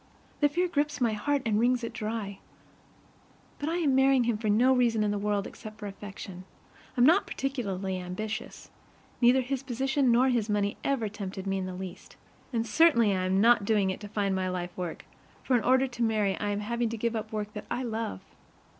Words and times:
The 0.39 0.49
fear 0.49 0.67
grips 0.67 0.99
my 0.99 1.13
heart 1.13 1.43
and 1.45 1.59
wrings 1.59 1.83
it 1.83 1.93
dry. 1.93 2.39
But 3.59 3.69
I 3.69 3.75
am 3.77 3.93
marrying 3.93 4.23
him 4.23 4.35
for 4.35 4.49
no 4.49 4.73
reason 4.73 5.03
in 5.03 5.11
the 5.11 5.19
world 5.19 5.45
except 5.45 5.83
affection. 5.83 6.43
I'm 6.97 7.05
not 7.05 7.27
particularly 7.27 7.99
ambitious. 7.99 8.71
Neither 9.21 9.41
his 9.41 9.61
position 9.61 10.11
nor 10.11 10.29
his 10.29 10.49
money 10.49 10.75
ever 10.83 11.07
tempted 11.07 11.45
me 11.45 11.59
in 11.59 11.67
the 11.67 11.75
least. 11.75 12.15
And 12.51 12.65
certainly 12.65 13.11
I 13.15 13.25
am 13.25 13.39
not 13.41 13.63
doing 13.63 13.91
it 13.91 13.99
to 13.99 14.07
find 14.07 14.33
my 14.35 14.49
life 14.49 14.75
work, 14.75 15.05
for 15.43 15.55
in 15.55 15.63
order 15.63 15.85
to 15.89 16.01
marry 16.01 16.35
I 16.39 16.49
am 16.49 16.61
having 16.61 16.89
to 16.89 16.97
give 16.97 17.15
up 17.15 17.29
the 17.29 17.35
work 17.35 17.53
that 17.53 17.65
I 17.69 17.83
love. 17.83 18.21